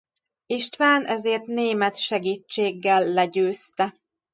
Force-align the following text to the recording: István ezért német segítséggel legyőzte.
István 0.45 1.05
ezért 1.05 1.45
német 1.45 1.95
segítséggel 1.97 3.03
legyőzte. 3.07 3.93